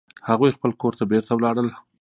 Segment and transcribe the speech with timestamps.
[0.29, 1.67] هغوی خپل کور ته بیرته ولاړل